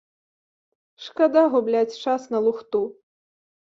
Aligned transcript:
Шкада 1.05 1.43
губляць 1.53 1.99
час 2.03 2.21
на 2.35 2.39
лухту. 2.51 2.87